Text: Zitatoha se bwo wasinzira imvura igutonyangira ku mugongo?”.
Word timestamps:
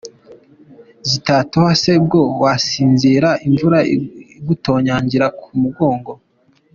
Zitatoha 1.09 1.73
se 1.81 1.93
bwo 2.03 2.21
wasinzira 2.41 3.29
imvura 3.47 3.79
igutonyangira 3.95 5.25
ku 5.39 5.49
mugongo?”. 5.61 6.11